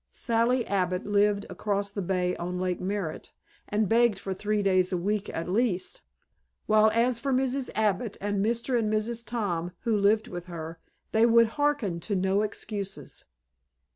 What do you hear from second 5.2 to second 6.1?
at least;